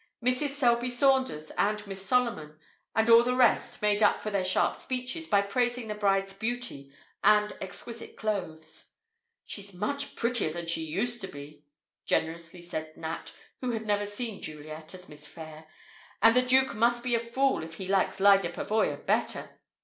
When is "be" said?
11.27-11.65, 17.03-17.13